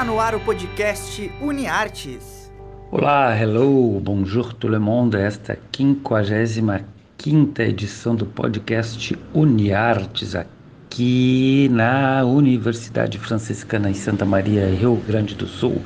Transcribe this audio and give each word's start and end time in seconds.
Está 0.00 0.10
no 0.10 0.18
ar 0.18 0.34
o 0.34 0.40
podcast 0.40 1.30
UniArtes. 1.42 2.50
Olá, 2.90 3.38
hello, 3.38 4.00
bonjour 4.00 4.54
tout 4.54 4.70
le 4.70 4.78
monde. 4.78 5.14
Esta 5.14 5.58
55 5.76 7.60
edição 7.60 8.16
do 8.16 8.24
podcast 8.24 9.14
UniArtes 9.34 10.34
aqui 10.34 11.68
na 11.70 12.24
Universidade 12.24 13.18
Franciscana 13.18 13.90
em 13.90 13.94
Santa 13.94 14.24
Maria, 14.24 14.70
Rio 14.70 14.96
Grande 15.06 15.34
do 15.34 15.46
Sul. 15.46 15.82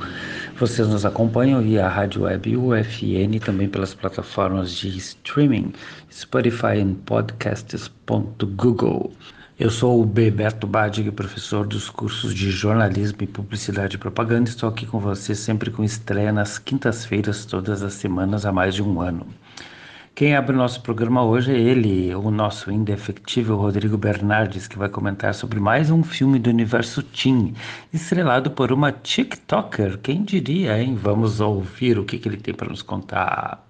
Vocês 0.57 0.87
nos 0.87 1.05
acompanham 1.05 1.61
via 1.61 1.85
Rádio 1.85 2.21
Web 2.21 2.55
UFN, 2.55 3.37
também 3.43 3.67
pelas 3.67 3.93
plataformas 3.93 4.71
de 4.71 4.97
streaming 4.97 5.73
Spotify 6.09 6.79
e 6.79 6.85
podcasts.google. 7.05 9.11
Eu 9.57 9.69
sou 9.69 10.01
o 10.01 10.05
Beberto 10.05 10.67
Badig, 10.67 11.09
professor 11.11 11.65
dos 11.65 11.89
cursos 11.89 12.35
de 12.35 12.51
jornalismo 12.51 13.19
e 13.21 13.25
publicidade 13.25 13.95
e 13.95 13.97
propaganda. 13.97 14.49
Estou 14.49 14.67
aqui 14.67 14.85
com 14.85 14.99
você 14.99 15.33
sempre 15.33 15.71
com 15.71 15.81
estreia 15.81 16.29
nas 16.29 16.59
quintas-feiras, 16.59 17.45
todas 17.45 17.81
as 17.81 17.93
semanas 17.93 18.45
há 18.45 18.51
mais 18.51 18.75
de 18.75 18.83
um 18.83 18.99
ano. 18.99 19.25
Quem 20.13 20.35
abre 20.35 20.53
o 20.53 20.57
nosso 20.57 20.81
programa 20.81 21.23
hoje 21.23 21.53
é 21.53 21.57
ele, 21.57 22.13
o 22.13 22.29
nosso 22.29 22.69
indefectível 22.69 23.55
Rodrigo 23.55 23.97
Bernardes, 23.97 24.67
que 24.67 24.77
vai 24.77 24.89
comentar 24.89 25.33
sobre 25.33 25.57
mais 25.57 25.89
um 25.89 26.03
filme 26.03 26.37
do 26.37 26.49
universo 26.49 27.01
Teen, 27.01 27.53
estrelado 27.93 28.51
por 28.51 28.73
uma 28.73 28.91
TikToker. 28.91 29.99
Quem 29.99 30.21
diria, 30.21 30.77
hein? 30.81 30.95
Vamos 31.01 31.39
ouvir 31.39 31.97
o 31.97 32.03
que, 32.03 32.17
que 32.17 32.27
ele 32.27 32.37
tem 32.37 32.53
para 32.53 32.67
nos 32.67 32.81
contar. 32.81 33.64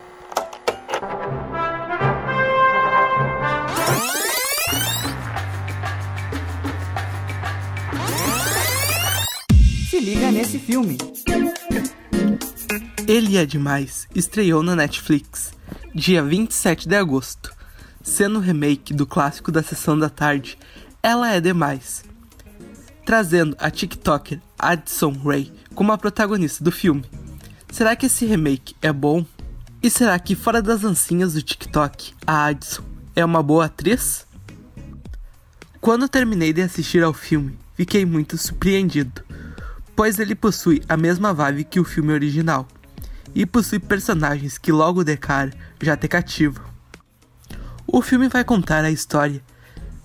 Filme. 10.66 10.98
Ele 13.08 13.38
é 13.38 13.46
Demais 13.46 14.08
estreou 14.16 14.64
na 14.64 14.76
Netflix, 14.76 15.54
dia 15.94 16.24
27 16.24 16.90
de 16.90 16.96
agosto, 16.96 17.54
sendo 18.02 18.40
o 18.40 18.42
remake 18.42 18.92
do 18.92 19.06
clássico 19.06 19.52
da 19.52 19.62
sessão 19.62 19.98
da 19.98 20.10
tarde 20.10 20.58
Ela 21.04 21.32
é 21.32 21.40
Demais, 21.40 22.04
trazendo 23.06 23.56
a 23.60 23.70
TikToker 23.70 24.42
Addison 24.58 25.12
Ray 25.12 25.54
como 25.76 25.92
a 25.92 26.00
protagonista 26.00 26.64
do 26.64 26.72
filme. 26.72 27.06
Será 27.72 27.96
que 27.96 28.08
esse 28.08 28.26
remake 28.26 28.76
é 28.82 28.92
bom? 28.92 29.24
E 29.84 29.90
será 29.92 30.18
que 30.18 30.36
fora 30.36 30.64
das 30.64 30.82
dancinhas 30.82 31.34
do 31.34 31.44
TikTok, 31.44 32.16
a 32.26 32.46
Addison 32.46 32.84
é 33.16 33.24
uma 33.24 33.44
boa 33.44 33.66
atriz? 33.66 34.26
Quando 35.80 36.10
terminei 36.10 36.52
de 36.52 36.64
assistir 36.64 37.04
ao 37.04 37.14
filme, 37.14 37.56
fiquei 37.76 38.04
muito 38.04 38.36
surpreendido 38.36 39.25
pois 39.96 40.20
ele 40.20 40.36
possui 40.36 40.84
a 40.90 40.98
mesma 40.98 41.34
vibe 41.34 41.64
que 41.64 41.80
o 41.80 41.86
filme 41.86 42.12
original 42.12 42.68
e 43.34 43.46
possui 43.46 43.80
personagens 43.80 44.58
que 44.58 44.72
logo 44.72 45.04
de 45.04 45.18
cara 45.18 45.52
já 45.82 45.96
te 45.96 46.08
cativam. 46.08 46.64
O 47.88 48.02
filme 48.02 48.28
vai 48.28 48.44
contar 48.44 48.84
a 48.84 48.92
história 48.92 49.42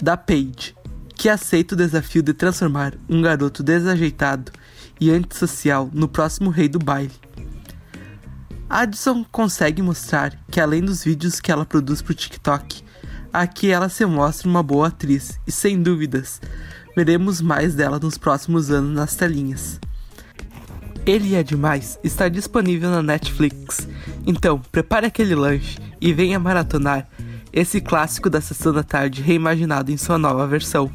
da 0.01 0.17
Paige, 0.17 0.75
que 1.15 1.29
aceita 1.29 1.75
o 1.75 1.79
desafio 1.79 2.23
de 2.23 2.33
transformar 2.33 2.95
um 3.09 3.21
garoto 3.21 3.63
desajeitado 3.63 4.53
e 5.01 5.11
antissocial 5.11 5.91
no 5.93 6.09
próximo 6.09 6.51
rei 6.51 6.69
do 6.69 6.79
baile. 6.79 7.13
Addison 8.69 9.25
consegue 9.25 9.83
mostrar 9.83 10.39
que 10.51 10.61
além 10.61 10.83
dos 10.83 11.03
vídeos 11.03 11.41
que 11.41 11.51
ela 11.51 11.67
produz 11.67 12.01
para 12.01 12.13
o 12.13 12.15
TikTok, 12.15 12.85
aqui 13.33 13.71
ela 13.71 13.89
se 13.89 14.05
mostra 14.07 14.49
uma 14.49 14.63
boa 14.63 14.89
atriz 14.89 15.41
e 15.47 15.51
sem 15.51 15.83
dúvidas 15.83 16.41
veremos 17.01 17.41
mais 17.41 17.75
dela 17.75 17.99
nos 17.99 18.19
próximos 18.19 18.71
anos 18.71 18.95
nas 18.95 19.17
telinhas. 19.17 19.81
Ele 21.07 21.35
é 21.35 21.43
demais 21.43 21.99
está 22.05 22.29
disponível 22.29 22.91
na 22.91 23.03
Netflix, 23.03 23.89
então 24.27 24.61
prepare 24.71 25.07
aquele 25.07 25.35
lanche 25.35 25.79
e 25.99 26.13
venha 26.13 26.39
maratonar 26.39 27.09
esse 27.55 27.81
clássico 27.81 28.29
da 28.29 28.43
sessão 28.43 28.71
da 28.71 28.83
tarde 28.83 29.23
reimaginado 29.23 29.91
em 29.91 29.97
sua 29.97 30.19
nova 30.19 30.47
versão. 30.47 30.93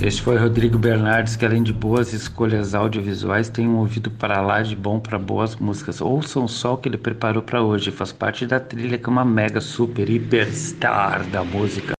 Este 0.00 0.22
foi 0.22 0.38
Rodrigo 0.38 0.78
Bernardes, 0.78 1.34
que 1.34 1.44
além 1.44 1.60
de 1.60 1.72
boas 1.72 2.12
escolhas 2.12 2.72
audiovisuais, 2.72 3.48
tem 3.48 3.66
um 3.66 3.78
ouvido 3.78 4.12
para 4.12 4.40
lá 4.40 4.62
de 4.62 4.76
bom 4.76 5.00
para 5.00 5.18
boas 5.18 5.56
músicas. 5.56 6.00
Ouçam 6.00 6.46
só 6.46 6.74
o 6.74 6.76
que 6.78 6.88
ele 6.88 6.96
preparou 6.96 7.42
para 7.42 7.60
hoje, 7.60 7.90
faz 7.90 8.12
parte 8.12 8.46
da 8.46 8.60
trilha 8.60 8.96
que 8.96 9.06
é 9.06 9.10
uma 9.10 9.24
mega 9.24 9.60
super 9.60 10.08
hiperstar 10.08 11.26
da 11.30 11.42
música. 11.42 11.97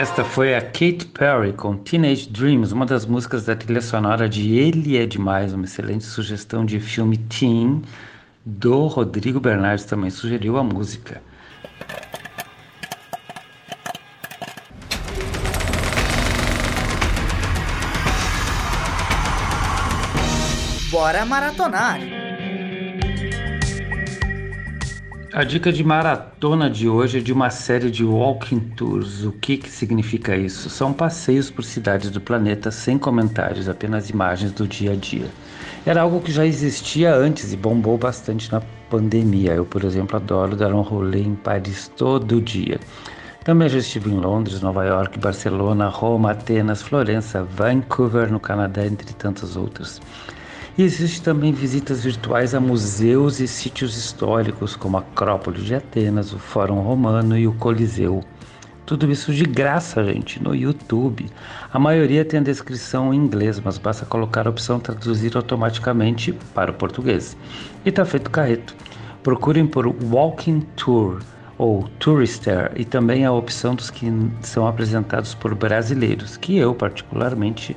Esta 0.00 0.24
foi 0.24 0.54
a 0.54 0.62
Kate 0.62 1.04
Perry 1.12 1.52
com 1.52 1.76
Teenage 1.76 2.26
Dreams, 2.30 2.72
uma 2.72 2.86
das 2.86 3.04
músicas 3.04 3.44
da 3.44 3.54
trilha 3.54 3.82
sonora 3.82 4.26
de 4.26 4.56
Ele 4.56 4.96
é 4.96 5.04
Demais, 5.04 5.52
uma 5.52 5.66
excelente 5.66 6.04
sugestão 6.04 6.64
de 6.64 6.80
filme 6.80 7.18
teen 7.18 7.82
do 8.42 8.86
Rodrigo 8.86 9.38
Bernardes 9.38 9.84
também 9.84 10.08
sugeriu 10.08 10.56
a 10.56 10.64
música. 10.64 11.20
Bora 20.90 21.26
maratonar! 21.26 22.09
A 25.32 25.44
dica 25.44 25.72
de 25.72 25.84
maratona 25.84 26.68
de 26.68 26.88
hoje 26.88 27.18
é 27.18 27.20
de 27.20 27.32
uma 27.32 27.50
série 27.50 27.88
de 27.88 28.04
walking 28.04 28.58
tours. 28.74 29.24
O 29.24 29.30
que, 29.30 29.58
que 29.58 29.70
significa 29.70 30.36
isso? 30.36 30.68
São 30.68 30.92
passeios 30.92 31.48
por 31.48 31.62
cidades 31.62 32.10
do 32.10 32.20
planeta 32.20 32.72
sem 32.72 32.98
comentários, 32.98 33.68
apenas 33.68 34.10
imagens 34.10 34.50
do 34.50 34.66
dia 34.66 34.90
a 34.90 34.96
dia. 34.96 35.26
Era 35.86 36.02
algo 36.02 36.20
que 36.20 36.32
já 36.32 36.44
existia 36.44 37.14
antes 37.14 37.52
e 37.52 37.56
bombou 37.56 37.96
bastante 37.96 38.50
na 38.50 38.60
pandemia. 38.90 39.52
Eu, 39.52 39.64
por 39.64 39.84
exemplo, 39.84 40.16
adoro 40.16 40.56
dar 40.56 40.74
um 40.74 40.80
rolê 40.80 41.20
em 41.20 41.36
Paris 41.36 41.86
todo 41.96 42.42
dia. 42.42 42.80
Também 43.44 43.68
já 43.68 43.78
estive 43.78 44.10
em 44.10 44.18
Londres, 44.18 44.60
Nova 44.60 44.84
York, 44.84 45.16
Barcelona, 45.20 45.86
Roma, 45.86 46.32
Atenas, 46.32 46.82
Florença, 46.82 47.44
Vancouver, 47.44 48.32
no 48.32 48.40
Canadá, 48.40 48.84
entre 48.84 49.14
tantas 49.14 49.56
outras. 49.56 50.00
E 50.80 50.82
existem 50.82 51.22
também 51.22 51.52
visitas 51.52 52.04
virtuais 52.04 52.54
a 52.54 52.58
museus 52.58 53.38
e 53.38 53.46
sítios 53.46 53.98
históricos, 53.98 54.74
como 54.74 54.96
a 54.96 55.00
Acrópole 55.00 55.60
de 55.60 55.74
Atenas, 55.74 56.32
o 56.32 56.38
Fórum 56.38 56.80
Romano 56.80 57.36
e 57.36 57.46
o 57.46 57.52
Coliseu. 57.52 58.24
Tudo 58.86 59.12
isso 59.12 59.30
de 59.30 59.44
graça, 59.44 60.02
gente, 60.02 60.42
no 60.42 60.54
YouTube. 60.54 61.26
A 61.70 61.78
maioria 61.78 62.24
tem 62.24 62.40
a 62.40 62.42
descrição 62.42 63.12
em 63.12 63.18
inglês, 63.18 63.60
mas 63.60 63.76
basta 63.76 64.06
colocar 64.06 64.46
a 64.46 64.50
opção 64.50 64.80
traduzir 64.80 65.36
automaticamente 65.36 66.32
para 66.54 66.70
o 66.70 66.74
português. 66.74 67.36
E 67.84 67.92
tá 67.92 68.06
feito 68.06 68.30
carreto. 68.30 68.74
Procurem 69.22 69.66
por 69.66 69.86
Walking 69.86 70.60
Tour 70.76 71.20
ou 71.58 71.82
Tourister 71.98 72.72
e 72.74 72.86
também 72.86 73.26
a 73.26 73.32
opção 73.32 73.74
dos 73.74 73.90
que 73.90 74.10
são 74.40 74.66
apresentados 74.66 75.34
por 75.34 75.54
brasileiros, 75.54 76.38
que 76.38 76.56
eu 76.56 76.74
particularmente 76.74 77.76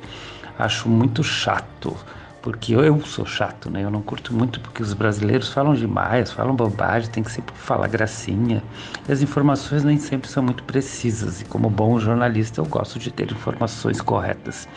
acho 0.58 0.88
muito 0.88 1.22
chato 1.22 1.94
porque 2.44 2.74
eu 2.74 3.00
sou 3.00 3.24
chato, 3.24 3.70
né? 3.70 3.82
Eu 3.82 3.90
não 3.90 4.02
curto 4.02 4.34
muito 4.34 4.60
porque 4.60 4.82
os 4.82 4.92
brasileiros 4.92 5.48
falam 5.48 5.72
demais, 5.72 6.30
falam 6.30 6.54
bobagem, 6.54 7.10
tem 7.10 7.22
que 7.22 7.32
sempre 7.32 7.54
falar 7.56 7.88
gracinha. 7.88 8.62
E 9.08 9.12
as 9.12 9.22
informações 9.22 9.82
nem 9.82 9.98
sempre 9.98 10.28
são 10.28 10.42
muito 10.42 10.62
precisas 10.64 11.40
e 11.40 11.46
como 11.46 11.70
bom 11.70 11.98
jornalista 11.98 12.60
eu 12.60 12.66
gosto 12.66 12.98
de 12.98 13.10
ter 13.10 13.32
informações 13.32 13.98
corretas. 14.02 14.68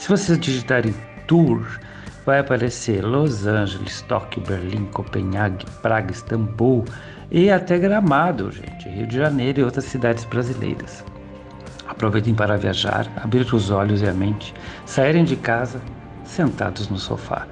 Se 0.00 0.08
vocês 0.08 0.36
digitarem 0.36 0.92
tour, 1.28 1.64
vai 2.26 2.40
aparecer 2.40 3.04
Los 3.04 3.46
Angeles, 3.46 4.02
Tóquio, 4.08 4.42
Berlim, 4.42 4.86
Copenhague, 4.86 5.64
Praga, 5.80 6.10
Istambul 6.10 6.84
e 7.30 7.52
até 7.52 7.78
Gramado, 7.78 8.50
gente, 8.50 8.88
Rio 8.88 9.06
de 9.06 9.16
Janeiro 9.16 9.60
e 9.60 9.62
outras 9.62 9.84
cidades 9.84 10.24
brasileiras. 10.24 11.04
Aproveitem 11.86 12.34
para 12.34 12.58
viajar, 12.58 13.06
abrir 13.22 13.46
os 13.54 13.70
olhos 13.70 14.02
e 14.02 14.08
a 14.08 14.12
mente, 14.12 14.52
saírem 14.84 15.24
de 15.24 15.36
casa 15.36 15.80
sentados 16.26 16.88
no 16.88 16.98
sofá. 16.98 17.46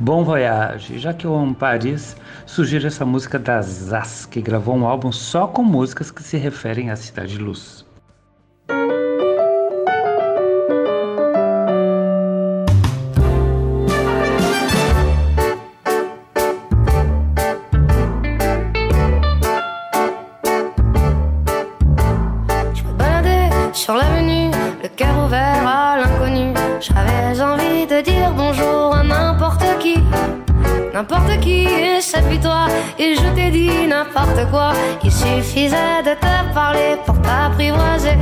Bom 0.00 0.22
Voyage, 0.22 0.98
já 0.98 1.12
que 1.12 1.24
eu 1.26 1.34
amo 1.34 1.54
Paris, 1.54 2.16
sugiro 2.46 2.86
essa 2.86 3.04
música 3.04 3.38
da 3.38 3.60
Zaz, 3.60 4.26
que 4.26 4.40
gravou 4.40 4.76
um 4.76 4.86
álbum 4.86 5.10
só 5.10 5.48
com 5.48 5.62
músicas 5.62 6.10
que 6.10 6.22
se 6.22 6.36
referem 6.36 6.90
à 6.90 6.96
Cidade 6.96 7.32
de 7.32 7.38
Luz. 7.38 7.88
N'importe 30.94 31.40
qui, 31.40 31.64
et 31.64 32.22
puis 32.28 32.38
toi, 32.40 32.66
et 32.98 33.14
je 33.14 33.34
t'ai 33.34 33.50
dit 33.50 33.86
n'importe 33.86 34.50
quoi. 34.50 34.72
Il 35.02 35.12
suffisait 35.12 36.02
de 36.04 36.14
te 36.14 36.54
parler 36.54 36.96
pour 37.04 37.20
t'apprivoiser. 37.22 38.16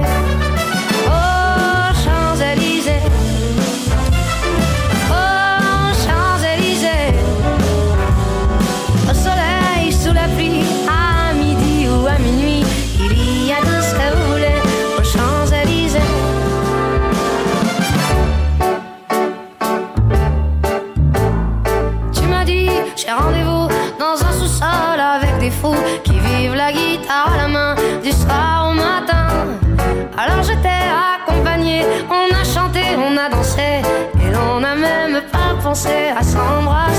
commençait 35.77 36.09
à 36.09 36.23
s'embrasser. 36.23 36.96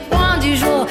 Point 0.00 0.38
du 0.38 0.56
jour 0.56 0.86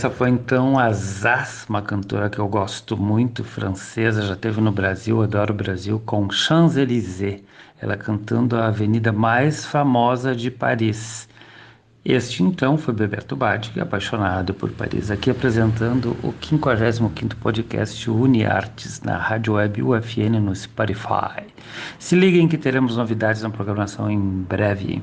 Essa 0.00 0.08
foi 0.08 0.30
então 0.30 0.78
a 0.78 0.90
Zaz, 0.94 1.66
uma 1.68 1.82
cantora 1.82 2.30
que 2.30 2.38
eu 2.38 2.48
gosto 2.48 2.96
muito, 2.96 3.44
francesa, 3.44 4.22
já 4.22 4.34
teve 4.34 4.58
no 4.58 4.72
Brasil, 4.72 5.22
adoro 5.22 5.52
o 5.52 5.56
Brasil, 5.58 6.00
com 6.06 6.30
Champs-Élysées, 6.30 7.42
ela 7.78 7.98
cantando 7.98 8.56
a 8.56 8.68
avenida 8.68 9.12
mais 9.12 9.66
famosa 9.66 10.34
de 10.34 10.50
Paris. 10.50 11.28
Este 12.02 12.42
então 12.42 12.78
foi 12.78 12.94
Bebeto 12.94 13.36
Badic, 13.36 13.78
apaixonado 13.78 14.54
por 14.54 14.70
Paris, 14.70 15.10
aqui 15.10 15.30
apresentando 15.30 16.16
o 16.22 16.32
55º 16.32 17.34
podcast 17.34 18.10
UniArtes 18.10 19.02
na 19.02 19.18
rádio 19.18 19.54
web 19.54 19.82
UFN 19.82 20.40
no 20.40 20.56
Spotify. 20.56 21.44
Se 21.98 22.16
liguem 22.16 22.48
que 22.48 22.56
teremos 22.56 22.96
novidades 22.96 23.42
na 23.42 23.50
programação 23.50 24.10
em 24.10 24.18
breve. 24.18 25.02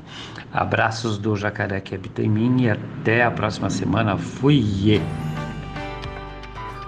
Abraços 0.52 1.18
do 1.18 1.36
jacaré 1.36 1.80
que 1.80 1.94
habita 1.94 2.20
em 2.20 2.28
mim 2.28 2.62
e 2.62 2.70
até 2.70 3.22
a 3.22 3.30
próxima 3.30 3.70
semana. 3.70 4.18
Fui! 4.18 5.00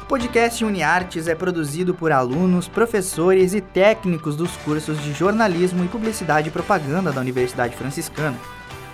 O 0.02 0.06
podcast 0.06 0.64
UniArtes 0.64 1.28
é 1.28 1.36
produzido 1.36 1.94
por 1.94 2.10
alunos, 2.10 2.66
professores 2.66 3.54
e 3.54 3.60
técnicos 3.60 4.34
dos 4.34 4.56
cursos 4.56 5.00
de 5.04 5.12
jornalismo 5.12 5.84
e 5.84 5.88
publicidade 5.88 6.48
e 6.48 6.50
propaganda 6.50 7.12
da 7.12 7.20
Universidade 7.20 7.76
Franciscana. 7.76 8.36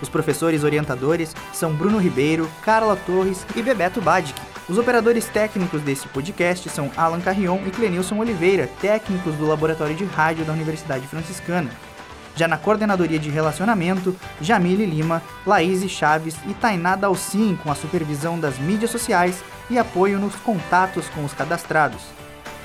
Os 0.01 0.09
professores 0.09 0.63
orientadores 0.63 1.35
são 1.53 1.73
Bruno 1.73 1.97
Ribeiro, 1.97 2.49
Carla 2.63 2.95
Torres 2.95 3.45
e 3.55 3.61
Bebeto 3.61 4.01
Badic. 4.01 4.39
Os 4.69 4.77
operadores 4.77 5.25
técnicos 5.25 5.81
desse 5.81 6.07
podcast 6.09 6.69
são 6.69 6.91
Alan 6.97 7.21
Carrion 7.21 7.59
e 7.65 7.71
Clenilson 7.71 8.17
Oliveira, 8.17 8.69
técnicos 8.81 9.33
do 9.35 9.47
Laboratório 9.47 9.95
de 9.95 10.03
Rádio 10.03 10.43
da 10.43 10.53
Universidade 10.53 11.07
Franciscana. 11.07 11.69
Já 12.35 12.47
na 12.47 12.57
coordenadoria 12.57 13.17
de 13.17 13.31
relacionamento, 13.31 14.15
Jamile 14.39 14.85
Lima, 14.85 15.23
Laís 15.45 15.89
Chaves 15.89 16.35
e 16.47 16.53
Tainá 16.53 16.95
Dalcin 16.95 17.57
com 17.63 17.71
a 17.71 17.75
supervisão 17.75 18.39
das 18.39 18.59
mídias 18.59 18.91
sociais 18.91 19.43
e 19.69 19.79
apoio 19.79 20.19
nos 20.19 20.35
contatos 20.35 21.09
com 21.09 21.25
os 21.25 21.33
cadastrados. 21.33 22.03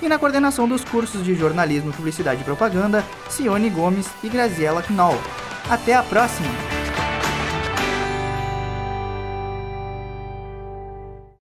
E 0.03 0.09
na 0.09 0.19
coordenação 0.19 0.69
dos 0.69 0.85
cursos 0.85 1.25
de 1.25 1.35
jornalismo, 1.35 1.93
publicidade 1.93 2.43
e 2.43 2.45
propaganda, 2.45 3.05
Cione 3.31 3.71
Gomes 3.71 4.09
e 4.23 4.29
Graziela 4.29 4.85
Knoll. 4.91 5.19
Até 5.71 5.95
a 5.95 6.03
próxima! 6.03 6.72